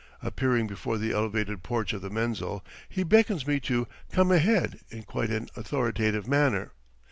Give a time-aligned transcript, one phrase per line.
[0.23, 5.03] Appearing before the elevated porch of the menzil, he beckons me to "come ahead" in
[5.03, 6.71] quite an authoritative manner.